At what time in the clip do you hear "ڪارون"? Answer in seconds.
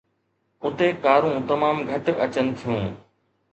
1.03-1.35